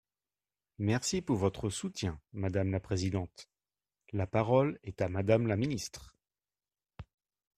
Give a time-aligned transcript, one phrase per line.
[0.79, 3.51] Merci pour votre soutien, madame la présidente!
[4.13, 6.15] La parole est à Madame la ministre.